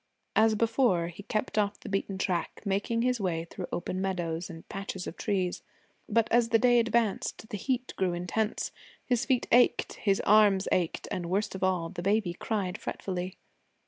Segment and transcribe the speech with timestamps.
[0.35, 4.67] As before, he kept off the beaten track, making his way through open meadows, and
[4.67, 5.61] patches of trees.
[6.09, 8.71] But as the day advanced, the heat grew intense.
[9.05, 13.37] His feet ached, his arms ached, and, worst of all, the baby cried fretfully.